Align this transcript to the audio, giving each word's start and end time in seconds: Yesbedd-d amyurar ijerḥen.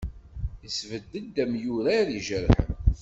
Yesbedd-d 0.63 1.35
amyurar 1.43 2.07
ijerḥen. 2.17 2.73